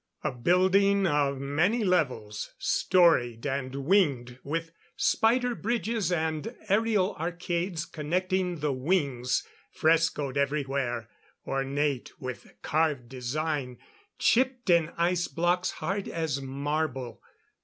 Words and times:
A 0.23 0.31
building 0.31 1.05
of 1.05 1.37
many 1.37 1.83
levels, 1.83 2.55
storied 2.57 3.45
and 3.45 3.75
winged, 3.85 4.39
with 4.43 4.71
spider 4.95 5.53
bridges 5.53 6.11
and 6.11 6.55
aerial 6.69 7.15
arcades 7.17 7.85
connecting 7.85 8.61
the 8.61 8.71
wings. 8.73 9.45
Frescoed 9.69 10.37
everywhere! 10.37 11.07
ornate 11.45 12.13
with 12.19 12.51
carved 12.63 13.09
design 13.09 13.77
chipped 14.17 14.71
in 14.71 14.89
ice 14.97 15.27
blocks 15.27 15.69
hard 15.69 16.07
as 16.07 16.41
marble. 16.41 17.21